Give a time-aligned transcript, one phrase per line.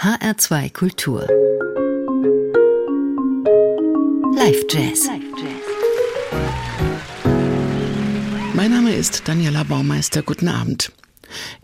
[0.00, 1.26] HR2 Kultur.
[4.32, 5.08] Live Jazz.
[8.54, 10.22] Mein Name ist Daniela Baumeister.
[10.22, 10.92] Guten Abend.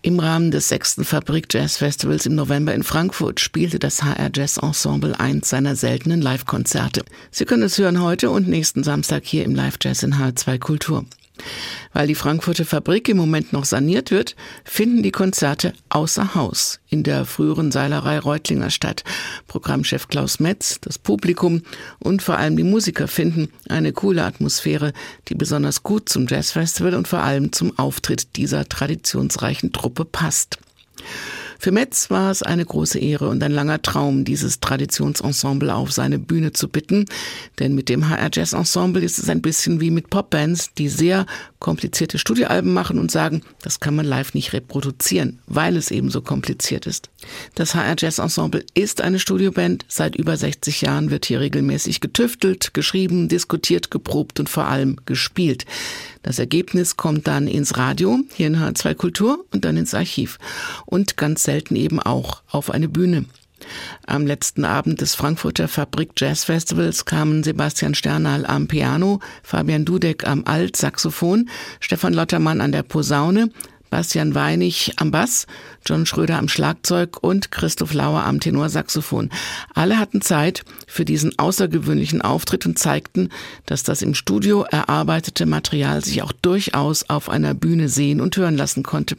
[0.03, 4.57] Im Rahmen des sechsten Fabrik Jazz Festivals im November in Frankfurt spielte das HR Jazz
[4.57, 7.05] Ensemble eins seiner seltenen Live-Konzerte.
[7.31, 11.05] Sie können es hören heute und nächsten Samstag hier im Live Jazz in HR2 Kultur.
[11.93, 17.03] Weil die Frankfurter Fabrik im Moment noch saniert wird, finden die Konzerte außer Haus in
[17.03, 19.05] der früheren Seilerei Reutlinger statt.
[19.47, 21.63] Programmchef Klaus Metz, das Publikum
[21.99, 24.93] und vor allem die Musiker finden eine coole Atmosphäre,
[25.29, 30.59] die besonders gut zum Jazzfestival und vor allem zum Auftritt dieser traditionsreichen Truppe passt.
[31.65, 36.19] Für Metz war es eine große Ehre und ein langer Traum, dieses Traditionsensemble auf seine
[36.19, 37.07] Bühne zu bitten.
[37.59, 41.25] Denn mit dem HR Jazz Ensemble ist es ein bisschen wie mit Popbands, die sehr
[41.61, 46.21] komplizierte Studioalben machen und sagen, das kann man live nicht reproduzieren, weil es eben so
[46.21, 47.09] kompliziert ist.
[47.55, 49.87] Das HR Jazz Ensemble ist eine Studioband.
[49.89, 55.65] Seit über 60 Jahren wird hier regelmäßig getüftelt, geschrieben, diskutiert, geprobt und vor allem gespielt.
[56.25, 60.39] Das Ergebnis kommt dann ins Radio, hier in H2 Kultur und dann ins Archiv.
[60.87, 63.27] Und ganz selten eben auch auf eine Bühne.
[64.07, 70.27] Am letzten Abend des Frankfurter Fabrik Jazz Festivals kamen Sebastian Sternal am Piano, Fabian Dudek
[70.27, 73.51] am Alt-Saxophon, Stefan Lottermann an der Posaune,
[73.95, 75.47] Bastian Weinig am Bass,
[75.87, 79.31] John Schröder am Schlagzeug und Christoph Lauer am Tenorsaxophon.
[79.73, 83.29] Alle hatten Zeit für diesen außergewöhnlichen Auftritt und zeigten,
[83.67, 88.57] dass das im Studio erarbeitete Material sich auch durchaus auf einer Bühne sehen und hören
[88.57, 89.17] lassen konnte.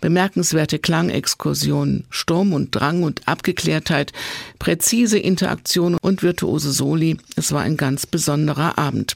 [0.00, 4.14] Bemerkenswerte Klangexkursionen, Sturm und Drang und Abgeklärtheit,
[4.58, 7.18] präzise Interaktion und virtuose Soli.
[7.36, 9.14] Es war ein ganz besonderer Abend.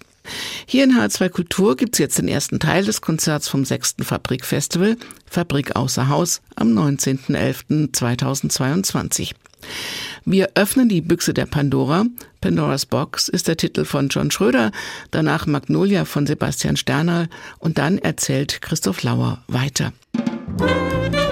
[0.67, 5.75] Hier in H2 Kultur gibt's jetzt den ersten Teil des Konzerts vom sechsten Fabrikfestival, Fabrik
[5.77, 9.33] außer Haus, am 19.11.2022.
[10.25, 12.05] Wir öffnen die Büchse der Pandora.
[12.41, 14.71] Pandoras Box ist der Titel von John Schröder,
[15.11, 19.93] danach Magnolia von Sebastian Sterner und dann erzählt Christoph Lauer weiter.
[20.59, 21.28] Musik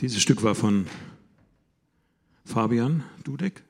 [0.00, 0.86] Dieses Stück war von
[2.44, 3.62] Fabian Dudek.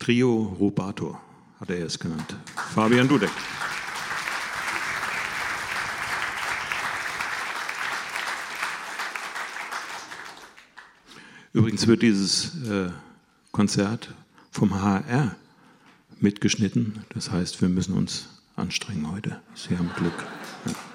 [0.00, 1.20] Trio Rubato
[1.60, 2.36] hat er es genannt.
[2.74, 3.30] Fabian Dudek.
[11.52, 12.90] Übrigens wird dieses äh,
[13.52, 14.12] Konzert
[14.50, 15.36] vom HR
[16.18, 17.04] mitgeschnitten.
[17.10, 19.40] Das heißt, wir müssen uns anstrengen heute.
[19.54, 20.26] Sie haben Glück.
[20.66, 20.89] Ja.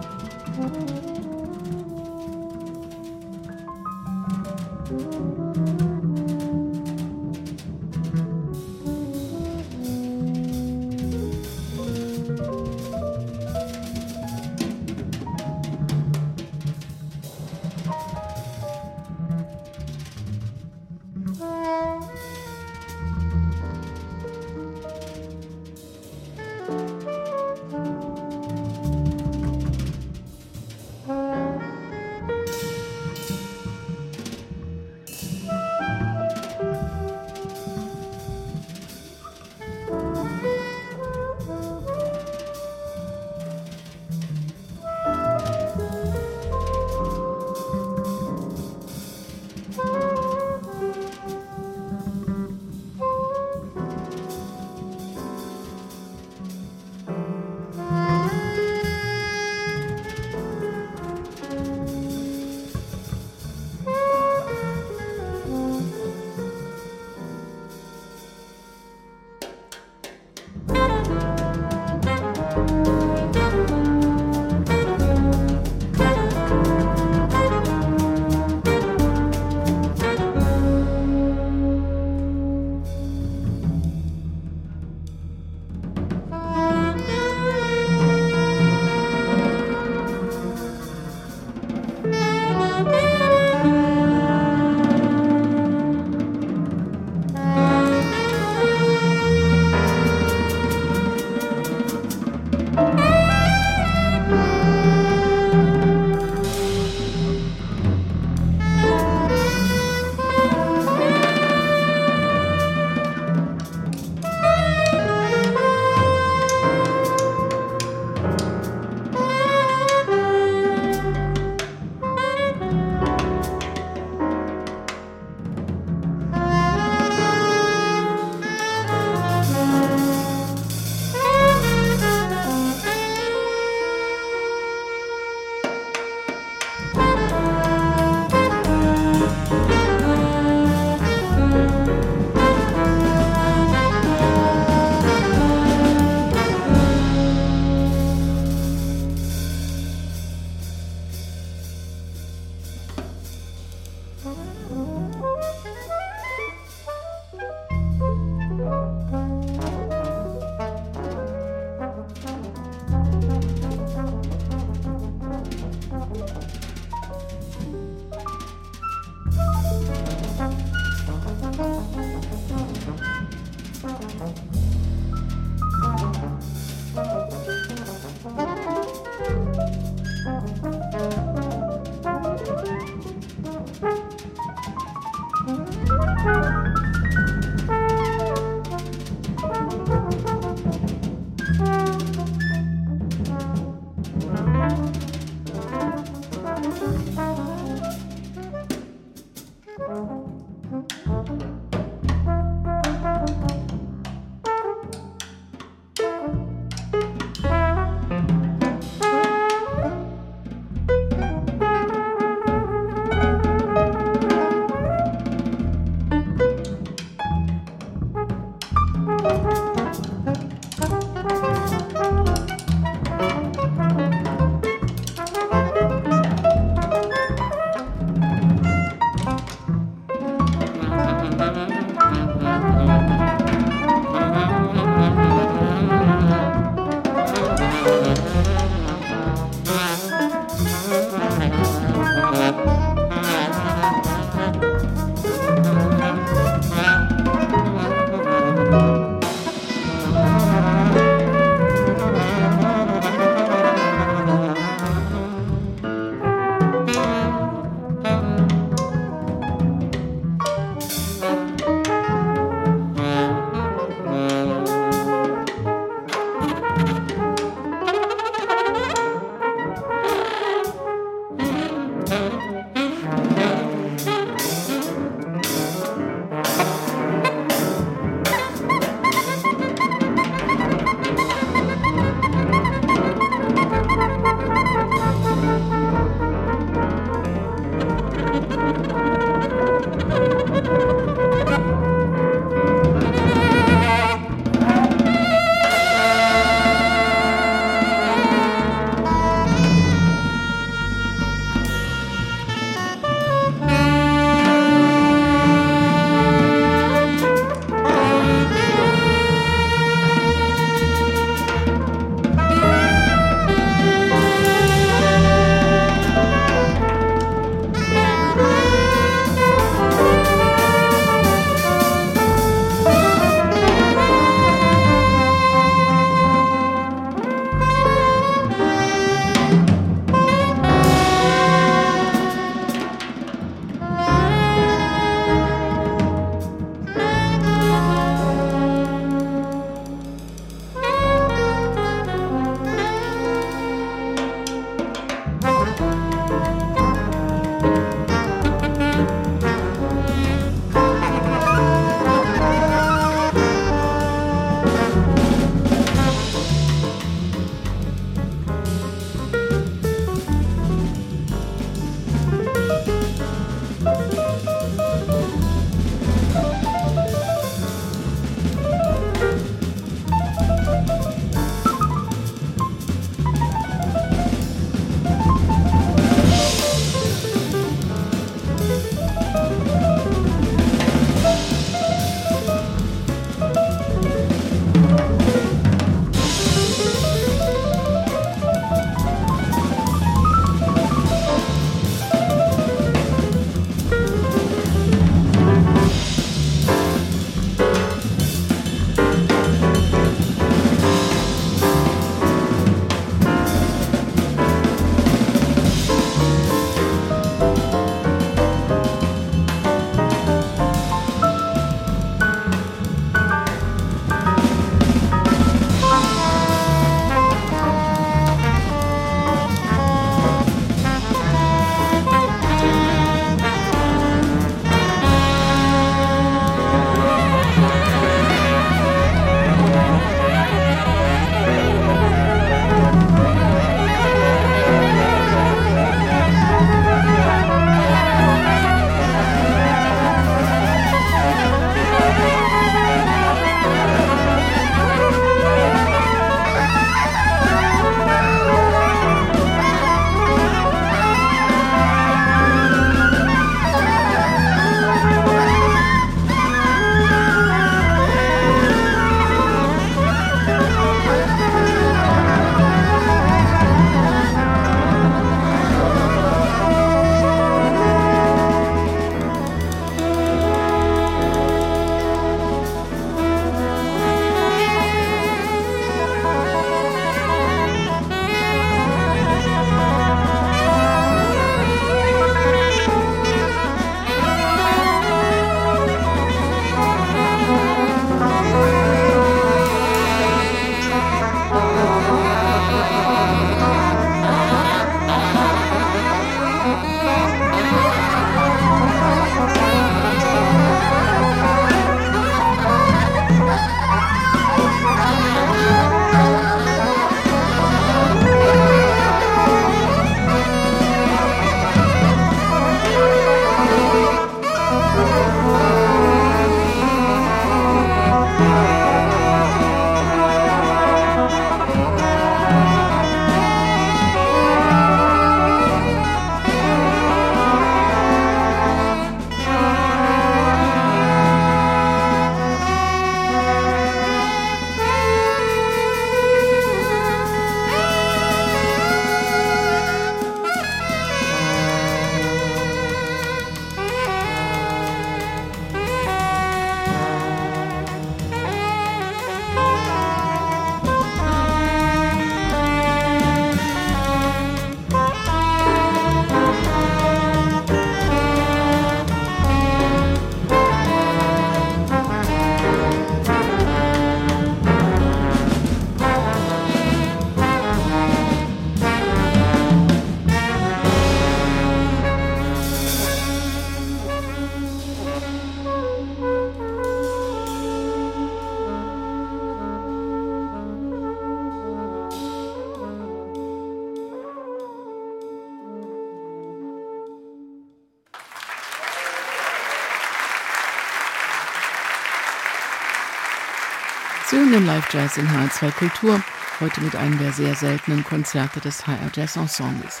[594.46, 596.22] Hören den Live Jazz in HR2 Kultur,
[596.60, 600.00] heute mit einem der sehr seltenen Konzerte des HR Jazz Ensembles.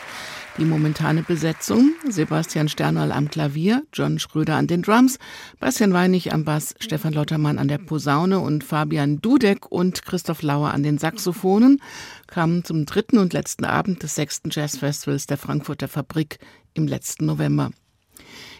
[0.56, 5.18] Die momentane Besetzung: Sebastian Sternerl am Klavier, John Schröder an den Drums,
[5.58, 10.72] Bastian Weinig am Bass, Stefan Lottermann an der Posaune und Fabian Dudek und Christoph Lauer
[10.72, 11.82] an den Saxophonen
[12.28, 16.38] kamen zum dritten und letzten Abend des sechsten Jazzfestivals der Frankfurter Fabrik
[16.72, 17.72] im letzten November.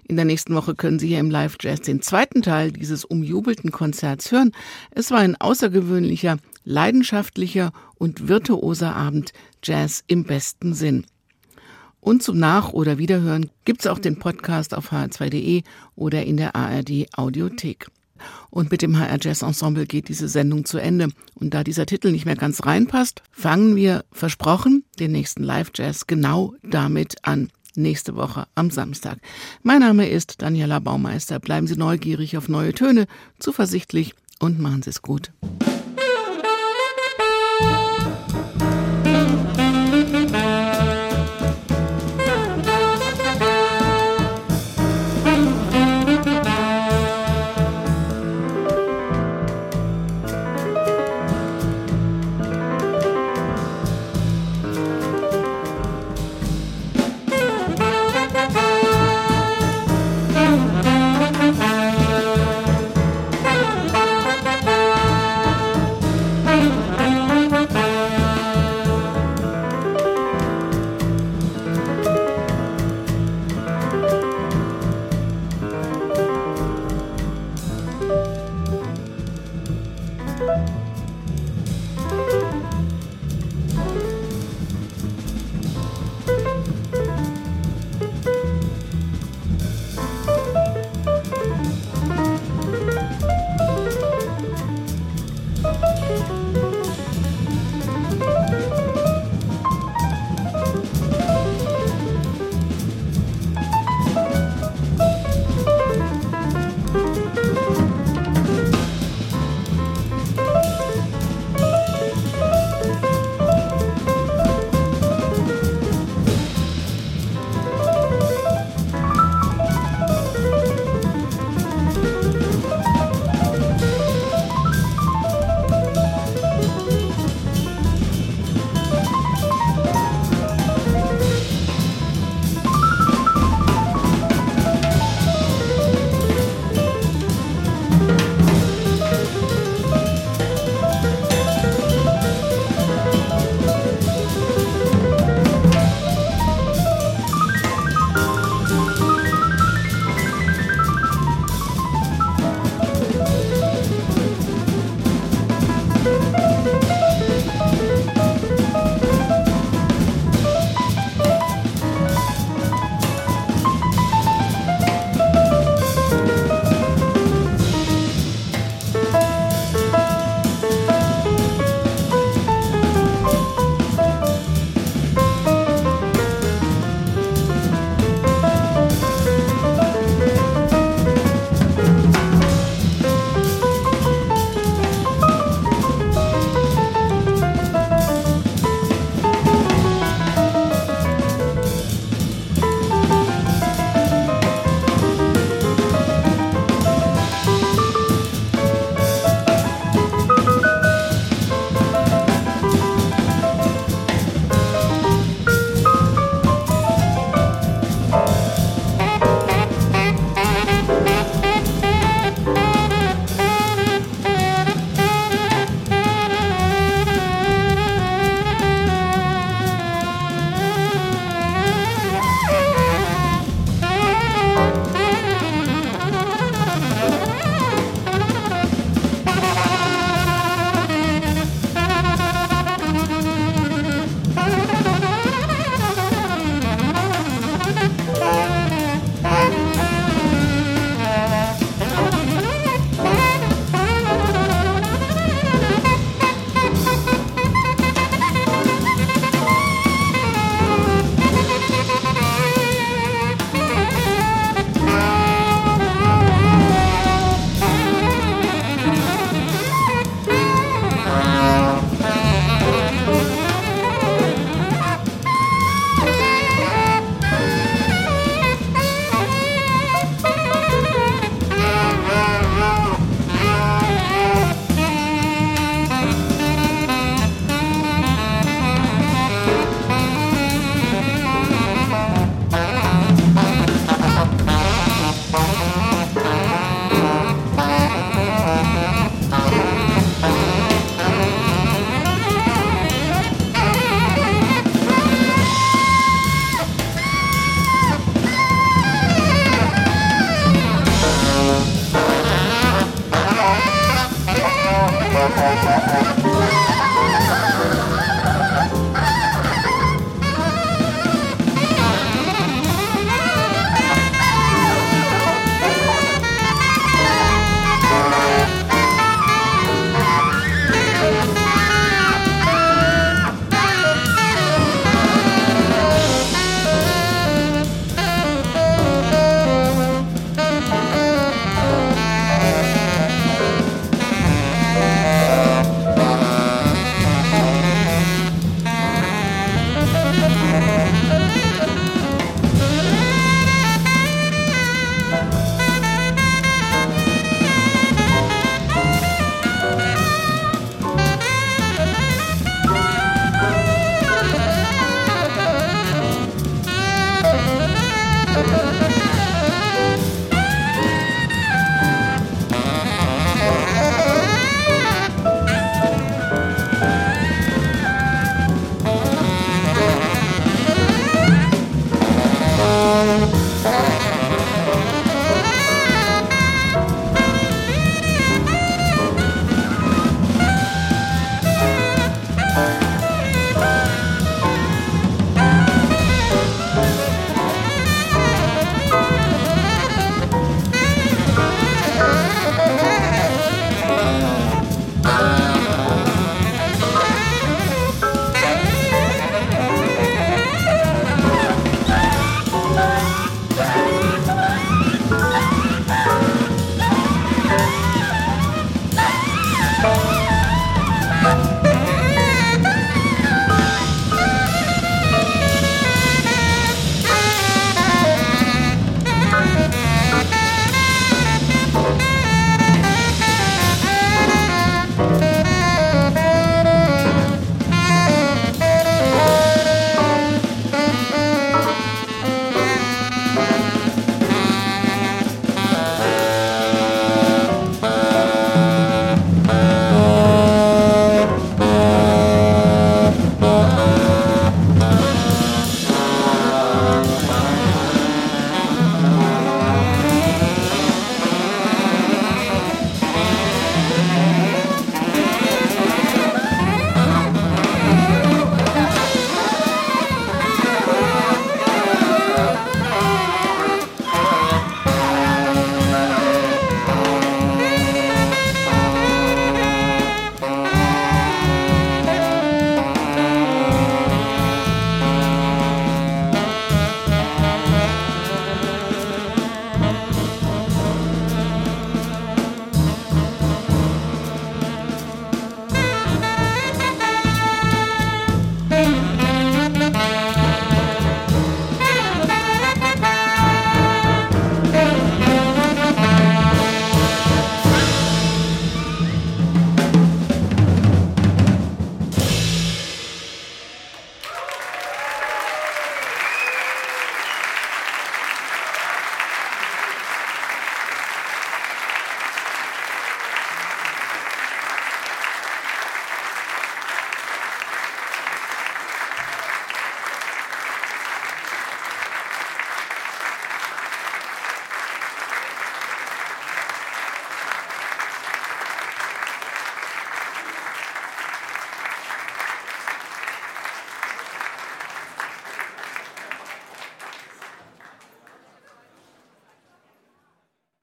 [0.04, 3.72] In der nächsten Woche können Sie hier im Live Jazz den zweiten Teil dieses umjubelten
[3.72, 4.52] Konzerts hören.
[4.90, 11.06] Es war ein außergewöhnlicher, leidenschaftlicher und virtuoser Abend Jazz im besten Sinn.
[12.00, 15.62] Und zum Nach- oder Wiederhören gibt's auch den Podcast auf hr2.de
[15.96, 17.88] oder in der ARD Audiothek.
[18.50, 21.08] Und mit dem HR Jazz Ensemble geht diese Sendung zu Ende.
[21.34, 26.06] Und da dieser Titel nicht mehr ganz reinpasst, fangen wir, versprochen, den nächsten Live Jazz
[26.06, 29.18] genau damit an nächste Woche am Samstag.
[29.62, 31.38] Mein Name ist Daniela Baumeister.
[31.38, 33.06] Bleiben Sie neugierig auf neue Töne,
[33.38, 35.32] zuversichtlich und machen Sie es gut.
[37.58, 37.95] Thank